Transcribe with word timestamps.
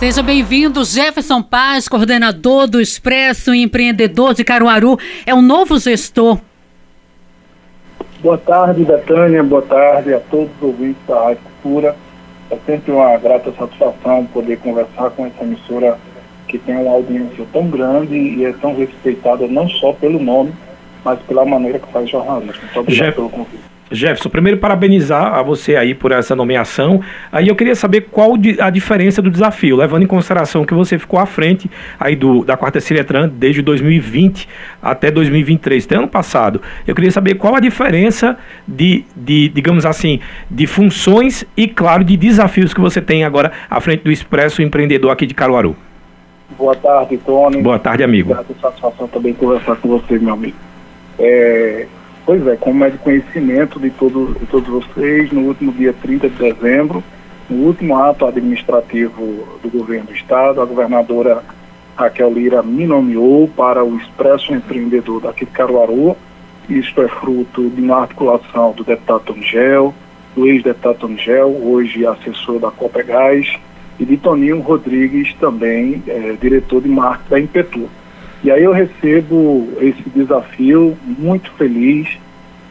Seja 0.00 0.22
bem-vindo, 0.22 0.84
Jefferson 0.84 1.42
Paz, 1.42 1.88
coordenador 1.88 2.68
do 2.68 2.80
Expresso 2.80 3.52
Empreendedor 3.52 4.32
de 4.32 4.44
Caruaru, 4.44 4.96
é 5.26 5.34
o 5.34 5.42
novo 5.42 5.76
gestor. 5.76 6.38
Boa 8.22 8.38
tarde, 8.38 8.84
Betânia, 8.84 9.42
boa 9.42 9.62
tarde 9.62 10.14
a 10.14 10.20
todos 10.20 10.50
os 10.58 10.62
ouvintes 10.62 11.02
da 11.04 11.20
Rádio 11.20 11.40
Cultura. 11.42 11.96
É 12.48 12.56
sempre 12.64 12.92
uma 12.92 13.16
grata 13.16 13.52
satisfação 13.58 14.24
poder 14.26 14.58
conversar 14.58 15.10
com 15.10 15.26
essa 15.26 15.42
emissora 15.42 15.98
que 16.46 16.58
tem 16.58 16.76
uma 16.76 16.92
audiência 16.92 17.44
tão 17.52 17.68
grande 17.68 18.14
e 18.14 18.44
é 18.44 18.52
tão 18.52 18.76
respeitada 18.76 19.48
não 19.48 19.68
só 19.68 19.92
pelo 19.94 20.20
nome, 20.20 20.52
mas 21.04 21.18
pela 21.22 21.44
maneira 21.44 21.80
que 21.80 21.92
faz 21.92 22.08
jornalismo. 22.08 22.62
Muito 22.62 22.78
obrigado 22.78 23.04
Jeff... 23.04 23.16
pelo 23.16 23.30
convite. 23.30 23.77
Jefferson, 23.90 24.28
primeiro 24.28 24.58
parabenizar 24.58 25.34
a 25.34 25.42
você 25.42 25.76
aí 25.76 25.94
por 25.94 26.12
essa 26.12 26.34
nomeação. 26.34 27.00
Aí 27.32 27.48
eu 27.48 27.56
queria 27.56 27.74
saber 27.74 28.02
qual 28.10 28.32
a 28.60 28.70
diferença 28.70 29.22
do 29.22 29.30
desafio, 29.30 29.76
levando 29.76 30.02
em 30.02 30.06
consideração 30.06 30.64
que 30.64 30.74
você 30.74 30.98
ficou 30.98 31.18
à 31.18 31.26
frente 31.26 31.70
aí 31.98 32.14
do, 32.14 32.44
da 32.44 32.56
quarta 32.56 32.80
Ciretran 32.80 33.28
desde 33.28 33.62
2020 33.62 34.48
até 34.82 35.10
2023, 35.10 35.84
até 35.84 35.96
ano 35.96 36.08
passado. 36.08 36.60
Eu 36.86 36.94
queria 36.94 37.10
saber 37.10 37.34
qual 37.34 37.54
a 37.54 37.60
diferença 37.60 38.36
de, 38.66 39.04
de, 39.16 39.48
digamos 39.48 39.86
assim, 39.86 40.20
de 40.50 40.66
funções 40.66 41.44
e, 41.56 41.66
claro, 41.66 42.04
de 42.04 42.16
desafios 42.16 42.74
que 42.74 42.80
você 42.80 43.00
tem 43.00 43.24
agora 43.24 43.52
à 43.68 43.80
frente 43.80 44.02
do 44.02 44.12
Expresso 44.12 44.62
Empreendedor 44.62 45.10
aqui 45.10 45.26
de 45.26 45.34
Caruaru. 45.34 45.76
Boa 46.56 46.74
tarde, 46.74 47.18
Tony. 47.18 47.62
Boa 47.62 47.78
tarde, 47.78 48.02
amigo. 48.02 48.34
Boa 48.34 48.44
satisfação 48.60 49.06
também 49.08 49.34
conversar 49.34 49.76
com 49.76 49.88
você, 49.88 50.18
meu 50.18 50.34
amigo. 50.34 50.56
É, 51.18 51.86
Pois 52.28 52.46
é, 52.46 52.56
como 52.56 52.84
é 52.84 52.90
de 52.90 52.98
conhecimento 52.98 53.80
de, 53.80 53.88
todo, 53.88 54.38
de 54.38 54.44
todos 54.44 54.68
vocês, 54.68 55.32
no 55.32 55.46
último 55.46 55.72
dia 55.72 55.94
30 55.94 56.28
de 56.28 56.36
dezembro, 56.36 57.02
no 57.48 57.64
último 57.64 57.96
ato 57.96 58.26
administrativo 58.26 59.48
do 59.62 59.70
governo 59.70 60.08
do 60.08 60.12
Estado, 60.12 60.60
a 60.60 60.66
governadora 60.66 61.42
Raquel 61.96 62.30
Lira 62.30 62.62
me 62.62 62.86
nomeou 62.86 63.48
para 63.48 63.82
o 63.82 63.96
Expresso 63.96 64.52
Empreendedor 64.52 65.22
daqui 65.22 65.46
de 65.46 65.52
Caruaru. 65.52 66.14
Isto 66.68 67.00
é 67.00 67.08
fruto 67.08 67.70
de 67.70 67.80
uma 67.80 68.02
articulação 68.02 68.72
do 68.72 68.84
deputado 68.84 69.22
Tony 69.24 69.94
do 70.36 70.46
ex-deputado 70.46 70.98
Tony 70.98 71.18
hoje 71.62 72.04
assessor 72.04 72.60
da 72.60 72.70
Copegás, 72.70 73.58
e 73.98 74.04
de 74.04 74.18
Toninho 74.18 74.60
Rodrigues, 74.60 75.32
também 75.40 76.02
é, 76.06 76.36
diretor 76.38 76.82
de 76.82 76.90
marketing 76.90 77.30
da 77.30 77.40
Impetu. 77.40 77.88
E 78.42 78.50
aí 78.50 78.62
eu 78.62 78.72
recebo 78.72 79.68
esse 79.80 80.02
desafio 80.14 80.96
muito 81.04 81.50
feliz. 81.52 82.08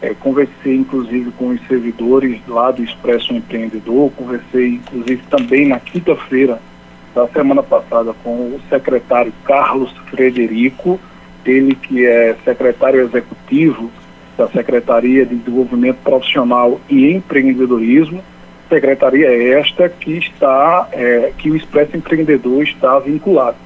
É, 0.01 0.13
conversei 0.13 0.75
inclusive 0.75 1.31
com 1.31 1.49
os 1.49 1.67
servidores 1.67 2.39
lá 2.47 2.69
do 2.69 2.83
Expresso 2.83 3.33
Empreendedor, 3.33 4.11
conversei 4.11 4.75
inclusive 4.75 5.23
também 5.27 5.67
na 5.67 5.79
quinta-feira 5.79 6.61
da 7.15 7.27
semana 7.29 7.63
passada 7.63 8.13
com 8.23 8.29
o 8.29 8.61
secretário 8.69 9.33
Carlos 9.43 9.91
Frederico, 10.11 10.99
ele 11.43 11.73
que 11.73 12.05
é 12.05 12.35
secretário 12.45 13.01
executivo 13.01 13.91
da 14.37 14.47
Secretaria 14.49 15.25
de 15.25 15.35
Desenvolvimento 15.35 15.97
Profissional 16.03 16.79
e 16.87 17.11
Empreendedorismo, 17.11 18.23
secretaria 18.69 19.57
esta 19.57 19.89
que 19.89 20.17
está, 20.17 20.89
é, 20.91 21.31
que 21.37 21.49
o 21.49 21.55
Expresso 21.55 21.97
Empreendedor 21.97 22.61
está 22.63 22.99
vinculado. 22.99 23.57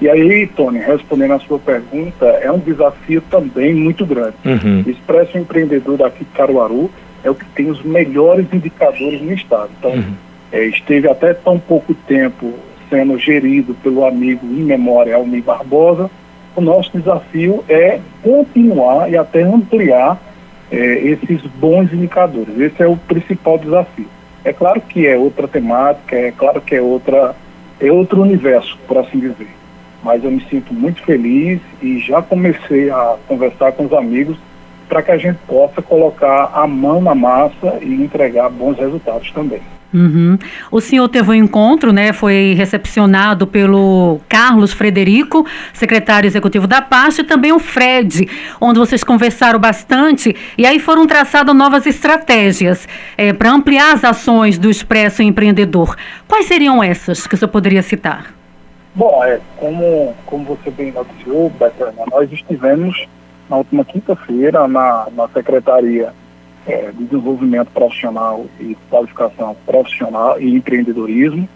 E 0.00 0.08
aí, 0.10 0.46
Tony, 0.46 0.78
respondendo 0.78 1.32
a 1.32 1.38
sua 1.38 1.58
pergunta, 1.58 2.26
é 2.26 2.52
um 2.52 2.58
desafio 2.58 3.22
também 3.30 3.74
muito 3.74 4.04
grande. 4.04 4.34
Uhum. 4.44 4.84
O 4.86 4.90
Expresso 4.90 5.38
Empreendedor 5.38 5.96
daqui 5.96 6.24
de 6.24 6.30
Caruaru 6.32 6.90
é 7.24 7.30
o 7.30 7.34
que 7.34 7.46
tem 7.46 7.70
os 7.70 7.82
melhores 7.82 8.46
indicadores 8.52 9.22
no 9.22 9.32
estado. 9.32 9.70
Então, 9.78 9.92
uhum. 9.92 10.12
é, 10.52 10.66
esteve 10.66 11.08
até 11.08 11.32
tão 11.32 11.58
pouco 11.58 11.94
tempo 11.94 12.52
sendo 12.90 13.18
gerido 13.18 13.74
pelo 13.82 14.04
amigo 14.04 14.46
em 14.46 14.64
memória 14.64 15.16
Almir 15.16 15.42
Barbosa. 15.42 16.10
O 16.54 16.60
nosso 16.60 16.90
desafio 16.92 17.64
é 17.66 17.98
continuar 18.22 19.10
e 19.10 19.16
até 19.16 19.42
ampliar 19.42 20.20
é, 20.70 20.76
esses 20.76 21.40
bons 21.58 21.90
indicadores. 21.90 22.58
Esse 22.58 22.82
é 22.82 22.86
o 22.86 22.96
principal 22.98 23.58
desafio. 23.58 24.08
É 24.44 24.52
claro 24.52 24.80
que 24.80 25.06
é 25.06 25.16
outra 25.16 25.48
temática, 25.48 26.14
é 26.14 26.30
claro 26.32 26.60
que 26.60 26.74
é 26.74 26.82
outra 26.82 27.34
é 27.78 27.92
outro 27.92 28.22
universo, 28.22 28.78
por 28.86 28.96
assim 28.96 29.18
dizer 29.18 29.48
mas 30.06 30.22
eu 30.22 30.30
me 30.30 30.40
sinto 30.48 30.72
muito 30.72 31.02
feliz 31.02 31.60
e 31.82 31.98
já 31.98 32.22
comecei 32.22 32.88
a 32.88 33.16
conversar 33.26 33.72
com 33.72 33.86
os 33.86 33.92
amigos 33.92 34.38
para 34.88 35.02
que 35.02 35.10
a 35.10 35.18
gente 35.18 35.36
possa 35.48 35.82
colocar 35.82 36.52
a 36.54 36.64
mão 36.64 37.02
na 37.02 37.12
massa 37.12 37.78
e 37.82 37.92
entregar 37.92 38.48
bons 38.48 38.78
resultados 38.78 39.32
também. 39.32 39.60
Uhum. 39.92 40.38
O 40.70 40.80
senhor 40.80 41.08
teve 41.08 41.30
um 41.30 41.34
encontro, 41.34 41.92
né? 41.92 42.12
Foi 42.12 42.54
recepcionado 42.56 43.48
pelo 43.48 44.20
Carlos 44.28 44.72
Frederico, 44.72 45.44
secretário 45.72 46.28
executivo 46.28 46.68
da 46.68 46.80
pasta, 46.80 47.22
e 47.22 47.24
também 47.24 47.52
o 47.52 47.58
Fred, 47.58 48.28
onde 48.60 48.78
vocês 48.78 49.02
conversaram 49.02 49.58
bastante 49.58 50.36
e 50.56 50.64
aí 50.64 50.78
foram 50.78 51.04
traçadas 51.04 51.54
novas 51.56 51.84
estratégias 51.84 52.86
é, 53.18 53.32
para 53.32 53.50
ampliar 53.50 53.92
as 53.94 54.04
ações 54.04 54.56
do 54.56 54.70
Expresso 54.70 55.20
Empreendedor. 55.20 55.96
Quais 56.28 56.46
seriam 56.46 56.80
essas 56.80 57.26
que 57.26 57.34
o 57.34 57.38
senhor 57.38 57.50
poderia 57.50 57.82
citar? 57.82 58.35
Bom, 58.96 59.22
é, 59.22 59.38
como, 59.58 60.14
como 60.24 60.44
você 60.46 60.70
bem 60.70 60.90
noticiou, 60.90 61.50
Betânia, 61.50 62.06
nós 62.10 62.32
estivemos 62.32 63.06
na 63.46 63.58
última 63.58 63.84
quinta-feira 63.84 64.66
na, 64.66 65.06
na 65.14 65.28
Secretaria 65.28 66.14
é, 66.66 66.90
de 66.92 67.04
Desenvolvimento 67.04 67.68
Profissional 67.72 68.46
e 68.58 68.74
Qualificação 68.88 69.54
Profissional 69.66 70.40
e 70.40 70.54
Empreendedorismo 70.54 71.46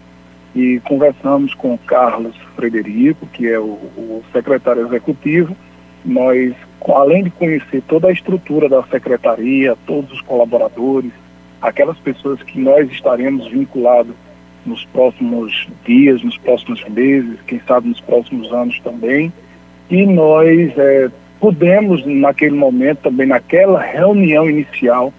e 0.55 0.79
conversamos 0.81 1.55
com 1.55 1.75
Carlos 1.79 2.37
Frederico, 2.55 3.25
que 3.25 3.47
é 3.47 3.57
o, 3.57 3.63
o 3.63 4.23
secretário 4.31 4.85
executivo. 4.85 5.57
Nós, 6.05 6.53
além 6.93 7.23
de 7.23 7.31
conhecer 7.31 7.81
toda 7.87 8.09
a 8.09 8.11
estrutura 8.11 8.69
da 8.69 8.83
secretaria, 8.83 9.75
todos 9.87 10.11
os 10.11 10.21
colaboradores, 10.21 11.11
aquelas 11.59 11.97
pessoas 11.97 12.43
que 12.43 12.59
nós 12.59 12.87
estaremos 12.91 13.47
vinculados 13.47 14.13
nos 14.65 14.85
próximos 14.85 15.67
dias, 15.85 16.21
nos 16.23 16.37
próximos 16.37 16.83
meses, 16.89 17.39
quem 17.47 17.59
sabe 17.67 17.89
nos 17.89 17.99
próximos 18.01 18.51
anos 18.51 18.79
também. 18.81 19.31
E 19.89 20.05
nós 20.05 20.77
é, 20.77 21.09
pudemos, 21.39 22.05
naquele 22.05 22.55
momento, 22.55 22.99
também 22.99 23.27
naquela 23.27 23.79
reunião 23.79 24.49
inicial, 24.49 25.13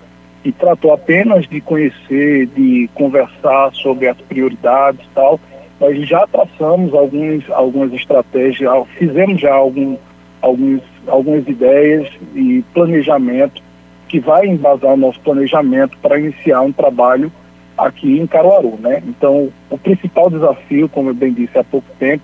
e 0.44 0.50
tratou 0.50 0.92
apenas 0.92 1.46
de 1.46 1.60
conhecer, 1.60 2.46
de 2.46 2.88
conversar 2.94 3.72
sobre 3.74 4.08
as 4.08 4.16
prioridades 4.16 5.00
e 5.04 5.14
tal, 5.14 5.38
nós 5.80 6.08
já 6.08 6.26
traçamos 6.26 6.94
alguns, 6.94 7.48
algumas 7.50 7.92
estratégias, 7.92 8.70
fizemos 8.96 9.40
já 9.40 9.52
algum, 9.52 9.96
alguns, 10.40 10.80
algumas 11.06 11.46
ideias 11.48 12.08
e 12.34 12.64
planejamento 12.72 13.62
que 14.08 14.20
vai 14.20 14.46
embasar 14.46 14.92
o 14.92 14.96
nosso 14.96 15.18
planejamento 15.20 15.96
para 15.98 16.18
iniciar 16.18 16.60
um 16.60 16.72
trabalho 16.72 17.32
aqui 17.76 18.18
em 18.18 18.26
Caruaru, 18.26 18.78
né? 18.78 19.02
Então, 19.06 19.50
o 19.70 19.78
principal 19.78 20.30
desafio, 20.30 20.88
como 20.88 21.10
eu 21.10 21.14
bem 21.14 21.32
disse 21.32 21.58
há 21.58 21.64
pouco 21.64 21.86
tempo, 21.98 22.22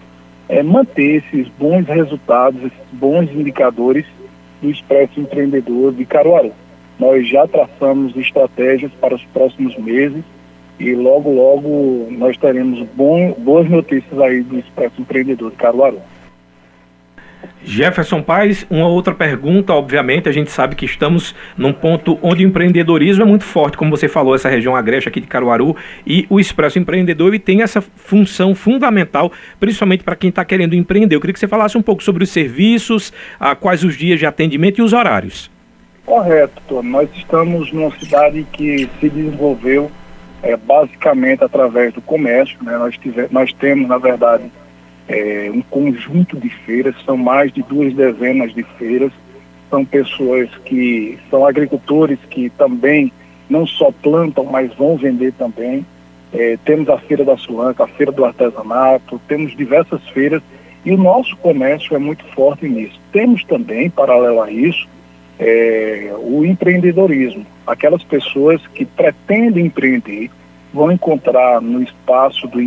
é 0.48 0.62
manter 0.62 1.22
esses 1.22 1.48
bons 1.58 1.86
resultados, 1.86 2.60
esses 2.62 2.78
bons 2.92 3.30
indicadores 3.30 4.06
do 4.62 4.70
Expresso 4.70 5.20
Empreendedor 5.20 5.92
de 5.92 6.04
Caruaru. 6.04 6.52
Nós 6.98 7.28
já 7.28 7.46
traçamos 7.46 8.16
estratégias 8.16 8.90
para 9.00 9.14
os 9.14 9.24
próximos 9.26 9.76
meses 9.76 10.24
e 10.80 10.94
logo, 10.94 11.32
logo 11.32 12.08
nós 12.10 12.36
teremos 12.36 12.86
bom, 12.94 13.32
boas 13.38 13.68
notícias 13.68 14.18
aí 14.20 14.42
do 14.42 14.58
Expresso 14.58 15.00
Empreendedor 15.00 15.50
de 15.50 15.56
Caruaru. 15.56 16.00
Jefferson 17.64 18.22
Paz, 18.22 18.66
uma 18.70 18.86
outra 18.86 19.14
pergunta, 19.14 19.72
obviamente, 19.72 20.28
a 20.28 20.32
gente 20.32 20.50
sabe 20.50 20.74
que 20.74 20.84
estamos 20.84 21.34
num 21.56 21.72
ponto 21.72 22.18
onde 22.22 22.44
o 22.44 22.48
empreendedorismo 22.48 23.22
é 23.22 23.26
muito 23.26 23.44
forte, 23.44 23.76
como 23.76 23.90
você 23.90 24.08
falou, 24.08 24.34
essa 24.34 24.48
região 24.48 24.76
agreste 24.76 25.08
aqui 25.08 25.20
de 25.20 25.26
Caruaru, 25.26 25.76
e 26.06 26.26
o 26.30 26.38
Expresso 26.38 26.78
Empreendedor 26.78 27.28
ele 27.28 27.38
tem 27.38 27.62
essa 27.62 27.80
função 27.80 28.54
fundamental, 28.54 29.32
principalmente 29.58 30.04
para 30.04 30.16
quem 30.16 30.30
está 30.30 30.44
querendo 30.44 30.74
empreender. 30.74 31.16
Eu 31.16 31.20
queria 31.20 31.34
que 31.34 31.40
você 31.40 31.48
falasse 31.48 31.76
um 31.76 31.82
pouco 31.82 32.02
sobre 32.02 32.24
os 32.24 32.30
serviços, 32.30 33.12
a, 33.38 33.54
quais 33.54 33.82
os 33.84 33.96
dias 33.96 34.18
de 34.18 34.26
atendimento 34.26 34.78
e 34.78 34.82
os 34.82 34.92
horários. 34.92 35.50
Correto. 36.06 36.82
Nós 36.82 37.08
estamos 37.14 37.70
numa 37.70 37.90
cidade 37.98 38.46
que 38.50 38.88
se 38.98 39.10
desenvolveu 39.10 39.90
é, 40.42 40.56
basicamente 40.56 41.44
através 41.44 41.92
do 41.92 42.00
comércio. 42.00 42.56
Né? 42.62 42.78
Nós, 42.78 42.96
tive, 42.96 43.26
nós 43.30 43.52
temos, 43.52 43.86
na 43.88 43.98
verdade, 43.98 44.50
é, 45.08 45.50
um 45.52 45.62
conjunto 45.62 46.38
de 46.38 46.50
feiras, 46.50 46.94
são 47.04 47.16
mais 47.16 47.52
de 47.52 47.62
duas 47.62 47.94
dezenas 47.94 48.52
de 48.52 48.62
feiras, 48.62 49.10
são 49.70 49.84
pessoas 49.84 50.48
que 50.64 51.18
são 51.30 51.46
agricultores 51.46 52.18
que 52.30 52.50
também 52.50 53.12
não 53.48 53.66
só 53.66 53.90
plantam, 53.90 54.44
mas 54.44 54.72
vão 54.74 54.96
vender 54.96 55.32
também. 55.32 55.84
É, 56.32 56.58
temos 56.64 56.88
a 56.90 56.98
Feira 56.98 57.24
da 57.24 57.36
Sulanca, 57.38 57.84
a 57.84 57.88
Feira 57.88 58.12
do 58.12 58.24
Artesanato, 58.24 59.20
temos 59.26 59.56
diversas 59.56 60.06
feiras 60.10 60.42
e 60.84 60.92
o 60.92 60.96
nosso 60.96 61.36
comércio 61.38 61.96
é 61.96 61.98
muito 61.98 62.24
forte 62.26 62.68
nisso. 62.68 63.00
Temos 63.10 63.42
também, 63.44 63.88
paralelo 63.88 64.42
a 64.42 64.50
isso, 64.50 64.86
é, 65.38 66.12
o 66.18 66.44
empreendedorismo. 66.44 67.46
Aquelas 67.66 68.02
pessoas 68.02 68.66
que 68.68 68.84
pretendem 68.84 69.66
empreender, 69.66 70.30
vão 70.72 70.92
encontrar 70.92 71.60
no 71.60 71.82
espaço 71.82 72.46
do, 72.46 72.58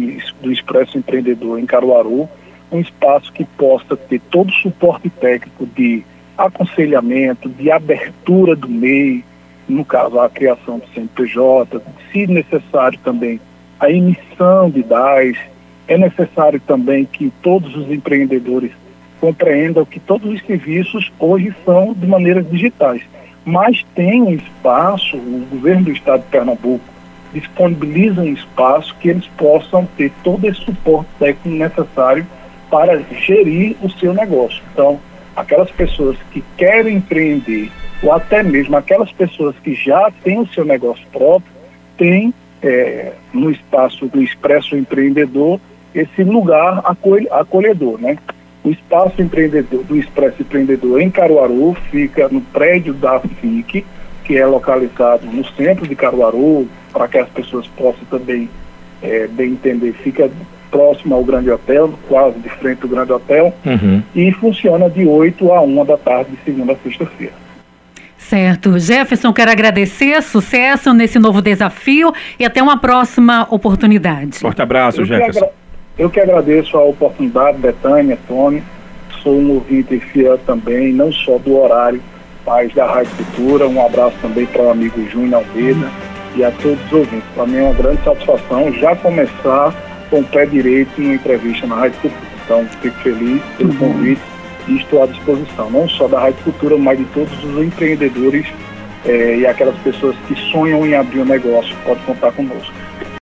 do 0.42 0.51
Expresso 0.51 0.98
Empreendedor 0.98 1.59
em 1.59 1.65
Caruaru 1.65 2.30
um 2.71 2.80
espaço 2.80 3.31
que 3.33 3.44
possa 3.44 3.98
ter 3.98 4.19
todo 4.31 4.50
o 4.50 4.53
suporte 4.53 5.09
técnico 5.09 5.65
de 5.65 6.03
aconselhamento, 6.38 7.50
de 7.50 7.69
abertura 7.69 8.56
do 8.56 8.69
MEI, 8.69 9.24
no 9.68 9.83
caso 9.83 10.19
a 10.19 10.30
criação 10.30 10.80
do 10.80 10.88
CNPJ, 10.94 11.81
se 12.12 12.27
necessário 12.27 12.98
também 13.03 13.39
a 13.80 13.92
emissão 13.92 14.69
de 14.69 14.83
DAS, 14.83 15.38
é 15.88 15.98
necessário 15.98 16.62
também 16.62 17.06
que 17.06 17.31
todos 17.42 17.75
os 17.75 17.92
empreendedores 17.92 18.71
compreendam 19.19 19.86
que 19.86 20.00
todos 20.00 20.31
os 20.31 20.42
serviços 20.45 21.12
hoje 21.19 21.53
são 21.65 21.94
de 21.94 22.07
maneiras 22.07 22.50
digitais, 22.50 23.01
mas 23.45 23.83
tem 23.94 24.21
um 24.21 24.33
espaço, 24.33 25.18
o 25.18 25.48
governo 25.51 25.86
do 25.86 25.92
estado 25.92 26.21
de 26.21 26.30
Pernambuco 26.30 26.90
disponibiliza 27.33 28.22
um 28.22 28.33
espaço 28.33 28.95
que 29.00 29.10
eles 29.10 29.25
possam 29.38 29.88
ter 29.98 30.12
todo 30.24 30.45
esse 30.45 30.62
suporte 30.62 31.10
técnico 31.19 31.57
necessário 31.57 32.25
para 32.69 33.00
gerir 33.13 33.75
o 33.81 33.89
seu 33.89 34.13
negócio. 34.13 34.62
Então, 34.74 35.00
aquelas 35.36 35.72
pessoas 35.72 36.18
que 36.31 36.44
querem 36.57 36.98
empreender 36.98 37.72
ou 38.01 38.12
até 38.12 38.42
mesmo 38.42 38.75
aquelas 38.75 39.12
pessoas 39.12 39.56
que 39.63 39.74
já 39.74 40.12
têm 40.24 40.39
o 40.39 40.48
seu 40.48 40.66
negócio 40.66 41.06
próprio, 41.12 41.51
têm 41.98 42.33
é, 42.62 43.13
no 43.34 43.51
espaço 43.51 44.07
do 44.07 44.22
Expresso 44.22 44.75
Empreendedor 44.75 45.60
esse 45.94 46.24
lugar 46.24 46.81
acolhedor, 47.31 48.00
né? 48.00 48.18
O 48.63 48.69
espaço 48.69 49.22
empreendedor 49.22 49.84
do 49.84 49.98
Expresso 49.98 50.42
Empreendedor 50.42 51.01
em 51.01 51.10
Caruaru 51.10 51.75
fica 51.89 52.30
no 52.30 52.42
prédio 52.42 52.94
da 52.94 53.19
FIC, 53.19 53.84
que 54.23 54.38
é 54.38 54.45
localizado 54.45 55.25
no 55.25 55.45
centro 55.53 55.88
de 55.88 55.95
Caruaru, 55.95 56.68
para 56.91 57.07
que 57.07 57.18
as 57.18 57.29
pessoas 57.29 57.68
possam 57.68 58.03
também 58.09 58.50
é, 59.01 59.27
bem 59.27 59.51
entender, 59.51 59.94
fica 59.94 60.29
próximo 60.69 61.15
ao 61.15 61.23
Grande 61.23 61.51
Hotel, 61.51 61.94
quase 62.07 62.39
de 62.39 62.50
frente 62.50 62.79
ao 62.83 62.89
Grande 62.89 63.12
Hotel, 63.12 63.53
uhum. 63.65 64.01
e 64.15 64.31
funciona 64.31 64.89
de 64.89 65.06
8 65.06 65.51
a 65.51 65.62
1 65.62 65.85
da 65.85 65.97
tarde, 65.97 66.31
de 66.31 66.38
segunda 66.45 66.73
a 66.73 66.75
sexta-feira. 66.77 67.33
Certo. 68.18 68.79
Jefferson, 68.79 69.33
quero 69.33 69.51
agradecer, 69.51 70.21
sucesso 70.21 70.94
nesse 70.94 71.19
novo 71.19 71.41
desafio 71.41 72.13
e 72.39 72.45
até 72.45 72.63
uma 72.63 72.77
próxima 72.77 73.45
oportunidade. 73.50 74.39
Forte 74.39 74.62
abraço, 74.62 75.01
eu 75.01 75.06
Jefferson. 75.06 75.51
Que 75.97 76.03
eu 76.03 76.09
que 76.09 76.19
agradeço 76.19 76.77
a 76.77 76.83
oportunidade, 76.85 77.57
Betânia, 77.57 78.17
Tony. 78.27 78.63
Sou 79.21 79.38
um 79.38 79.51
ouvinte 79.51 80.00
fiel 80.00 80.38
também, 80.38 80.94
não 80.94 81.12
só 81.12 81.38
do 81.38 81.57
horário, 81.57 82.01
mas 82.45 82.73
da 82.73 82.85
Rádio 82.85 83.11
Cultura. 83.15 83.67
Um 83.67 83.85
abraço 83.85 84.15
também 84.21 84.45
para 84.45 84.61
o 84.61 84.69
amigo 84.69 85.03
Júnior 85.09 85.43
Almeida 85.43 85.91
e 86.35 86.43
a 86.43 86.51
todos 86.51 86.83
os 86.85 86.93
ouvintes. 86.93 87.27
Para 87.35 87.47
mim 87.47 87.57
é 87.57 87.63
uma 87.63 87.73
grande 87.73 88.03
satisfação 88.03 88.71
já 88.73 88.95
começar 88.95 89.73
com 90.09 90.19
o 90.19 90.23
pé 90.25 90.45
direito 90.45 90.99
numa 90.99 91.15
entrevista 91.15 91.67
na 91.67 91.75
Rádio 91.75 91.99
Cultura. 92.01 92.31
Então, 92.43 92.67
fico 92.81 92.99
feliz 92.99 93.41
pelo 93.57 93.73
convite 93.75 94.21
e 94.67 94.75
estou 94.77 95.03
à 95.03 95.07
disposição, 95.07 95.69
não 95.69 95.88
só 95.88 96.07
da 96.07 96.19
Rádio 96.19 96.43
Cultura, 96.43 96.77
mas 96.77 96.97
de 96.97 97.05
todos 97.05 97.43
os 97.43 97.63
empreendedores 97.63 98.45
eh, 99.05 99.38
e 99.38 99.47
aquelas 99.47 99.75
pessoas 99.77 100.15
que 100.27 100.35
sonham 100.51 100.85
em 100.85 100.95
abrir 100.95 101.21
um 101.21 101.25
negócio. 101.25 101.75
Pode 101.85 102.01
contar 102.01 102.31
conosco. 102.33 102.73